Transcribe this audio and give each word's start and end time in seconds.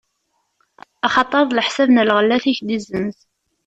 Axaṭer 1.07 1.43
d 1.45 1.51
leḥsab 1.57 1.89
n 1.91 2.03
lɣellat 2.09 2.45
i 2.51 2.53
k-d-izzenz. 2.57 3.17